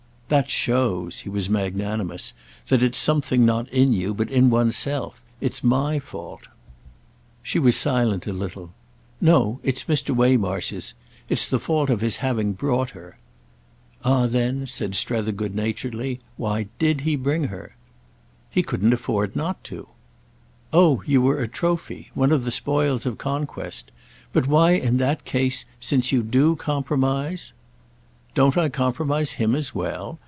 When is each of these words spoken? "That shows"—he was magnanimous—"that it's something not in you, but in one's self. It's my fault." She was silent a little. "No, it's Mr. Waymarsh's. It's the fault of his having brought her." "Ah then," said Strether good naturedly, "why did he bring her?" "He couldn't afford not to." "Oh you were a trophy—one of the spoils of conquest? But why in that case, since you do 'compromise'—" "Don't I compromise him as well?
"That 0.35 0.49
shows"—he 0.49 1.27
was 1.27 1.49
magnanimous—"that 1.49 2.81
it's 2.81 2.97
something 2.97 3.45
not 3.45 3.67
in 3.67 3.91
you, 3.91 4.13
but 4.13 4.29
in 4.31 4.49
one's 4.49 4.77
self. 4.77 5.21
It's 5.41 5.61
my 5.61 5.99
fault." 5.99 6.47
She 7.43 7.59
was 7.59 7.75
silent 7.75 8.25
a 8.27 8.31
little. 8.31 8.71
"No, 9.19 9.59
it's 9.61 9.83
Mr. 9.89 10.15
Waymarsh's. 10.15 10.93
It's 11.27 11.45
the 11.45 11.59
fault 11.59 11.89
of 11.89 11.99
his 11.99 12.17
having 12.23 12.53
brought 12.53 12.91
her." 12.91 13.17
"Ah 14.05 14.25
then," 14.25 14.65
said 14.67 14.95
Strether 14.95 15.33
good 15.33 15.53
naturedly, 15.53 16.19
"why 16.37 16.67
did 16.79 17.01
he 17.01 17.17
bring 17.17 17.47
her?" 17.49 17.75
"He 18.49 18.63
couldn't 18.63 18.93
afford 18.93 19.35
not 19.35 19.61
to." 19.65 19.89
"Oh 20.71 21.03
you 21.05 21.21
were 21.21 21.41
a 21.41 21.47
trophy—one 21.49 22.31
of 22.31 22.45
the 22.45 22.51
spoils 22.51 23.05
of 23.05 23.17
conquest? 23.17 23.91
But 24.31 24.47
why 24.47 24.71
in 24.75 24.95
that 24.95 25.25
case, 25.25 25.65
since 25.81 26.13
you 26.13 26.23
do 26.23 26.55
'compromise'—" 26.55 27.51
"Don't 28.33 28.55
I 28.57 28.69
compromise 28.69 29.31
him 29.31 29.53
as 29.55 29.75
well? 29.75 30.17